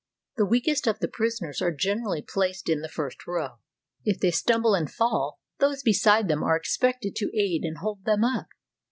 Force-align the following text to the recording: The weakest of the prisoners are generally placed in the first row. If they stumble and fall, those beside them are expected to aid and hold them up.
The 0.37 0.47
weakest 0.47 0.87
of 0.87 0.97
the 0.97 1.07
prisoners 1.07 1.61
are 1.61 1.69
generally 1.71 2.23
placed 2.23 2.69
in 2.69 2.81
the 2.81 2.89
first 2.89 3.27
row. 3.27 3.59
If 4.03 4.19
they 4.19 4.31
stumble 4.31 4.73
and 4.73 4.89
fall, 4.91 5.39
those 5.59 5.83
beside 5.83 6.27
them 6.27 6.41
are 6.41 6.57
expected 6.57 7.15
to 7.17 7.29
aid 7.39 7.63
and 7.63 7.77
hold 7.77 8.03
them 8.05 8.23
up. 8.23 8.47